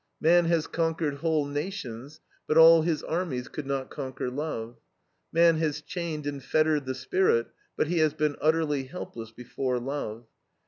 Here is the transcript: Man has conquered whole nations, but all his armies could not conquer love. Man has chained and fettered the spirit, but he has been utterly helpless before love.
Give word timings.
Man 0.19 0.45
has 0.45 0.65
conquered 0.65 1.17
whole 1.17 1.45
nations, 1.45 2.21
but 2.47 2.57
all 2.57 2.81
his 2.81 3.03
armies 3.03 3.47
could 3.47 3.67
not 3.67 3.91
conquer 3.91 4.31
love. 4.31 4.79
Man 5.31 5.57
has 5.57 5.79
chained 5.79 6.25
and 6.25 6.43
fettered 6.43 6.87
the 6.87 6.95
spirit, 6.95 7.49
but 7.77 7.85
he 7.85 7.99
has 7.99 8.15
been 8.15 8.35
utterly 8.41 8.85
helpless 8.85 9.29
before 9.29 9.77
love. 9.79 10.25